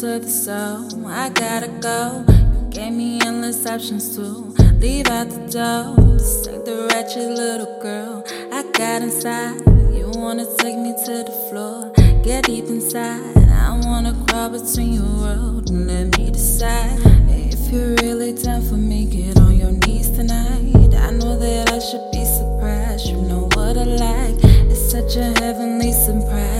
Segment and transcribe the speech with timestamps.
[0.00, 1.06] to the soul.
[1.06, 2.24] I gotta go.
[2.28, 4.22] You gave me endless options to
[4.82, 6.18] leave out the door.
[6.18, 9.60] Just like the wretched little girl I got inside.
[9.94, 11.92] You wanna take me to the floor.
[12.24, 13.36] Get deep inside.
[13.36, 16.98] I wanna crawl between your world and let me decide.
[17.28, 20.74] If you're really down for me, get on your knees tonight.
[21.06, 23.06] I know that I should be surprised.
[23.06, 24.42] You know what I like.
[24.42, 26.53] It's such a heavenly surprise.